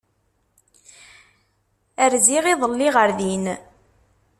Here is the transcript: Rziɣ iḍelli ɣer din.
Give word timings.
Rziɣ 2.13 2.45
iḍelli 2.51 2.89
ɣer 2.95 3.09
din. 3.19 3.45